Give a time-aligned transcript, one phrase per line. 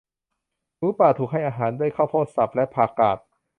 [0.77, 3.17] หมูป่าถูกให้อาหารด้วยข้าวโพดสับและ ผักกาด